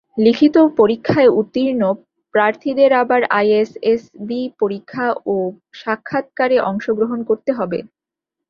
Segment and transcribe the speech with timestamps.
[0.17, 1.83] লিখিত পরীক্ষায় উত্তীর্ণ
[2.33, 5.35] প্রার্থীদের আবার আইএসএসবি পরীক্ষা ও
[5.81, 7.79] সাক্ষাৎকারে অংশগ্রহণ করতে হবে।